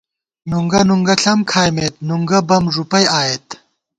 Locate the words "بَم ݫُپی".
2.47-3.03